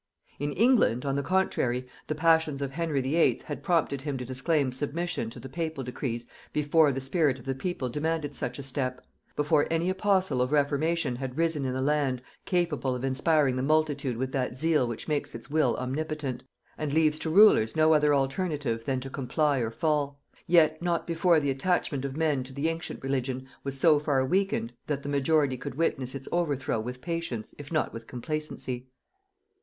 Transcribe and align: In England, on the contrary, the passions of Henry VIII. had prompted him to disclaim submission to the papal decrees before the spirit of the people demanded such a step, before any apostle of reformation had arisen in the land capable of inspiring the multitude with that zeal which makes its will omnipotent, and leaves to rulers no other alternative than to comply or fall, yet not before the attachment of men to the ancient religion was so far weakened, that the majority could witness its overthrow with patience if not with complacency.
In 0.39 0.51
England, 0.53 1.05
on 1.05 1.13
the 1.13 1.21
contrary, 1.21 1.85
the 2.07 2.15
passions 2.15 2.63
of 2.63 2.71
Henry 2.71 3.01
VIII. 3.01 3.41
had 3.45 3.61
prompted 3.61 4.01
him 4.01 4.17
to 4.17 4.25
disclaim 4.25 4.71
submission 4.71 5.29
to 5.29 5.39
the 5.39 5.47
papal 5.47 5.83
decrees 5.83 6.25
before 6.51 6.91
the 6.91 6.99
spirit 6.99 7.37
of 7.37 7.45
the 7.45 7.53
people 7.53 7.87
demanded 7.87 8.33
such 8.33 8.57
a 8.57 8.63
step, 8.63 9.05
before 9.35 9.67
any 9.69 9.91
apostle 9.91 10.41
of 10.41 10.51
reformation 10.51 11.17
had 11.17 11.37
arisen 11.37 11.65
in 11.65 11.73
the 11.73 11.83
land 11.83 12.19
capable 12.45 12.95
of 12.95 13.03
inspiring 13.05 13.55
the 13.57 13.61
multitude 13.61 14.17
with 14.17 14.31
that 14.31 14.57
zeal 14.57 14.87
which 14.87 15.07
makes 15.07 15.35
its 15.35 15.51
will 15.51 15.75
omnipotent, 15.77 16.43
and 16.79 16.91
leaves 16.93 17.19
to 17.19 17.29
rulers 17.29 17.75
no 17.75 17.93
other 17.93 18.15
alternative 18.15 18.83
than 18.85 18.99
to 18.99 19.07
comply 19.11 19.59
or 19.59 19.69
fall, 19.69 20.19
yet 20.47 20.81
not 20.81 21.05
before 21.05 21.39
the 21.39 21.51
attachment 21.51 22.03
of 22.03 22.17
men 22.17 22.43
to 22.43 22.51
the 22.53 22.69
ancient 22.69 23.03
religion 23.03 23.47
was 23.63 23.79
so 23.79 23.99
far 23.99 24.25
weakened, 24.25 24.73
that 24.87 25.03
the 25.03 25.09
majority 25.09 25.57
could 25.57 25.75
witness 25.75 26.15
its 26.15 26.27
overthrow 26.31 26.79
with 26.79 27.01
patience 27.01 27.53
if 27.59 27.71
not 27.71 27.93
with 27.93 28.07
complacency. 28.07 28.87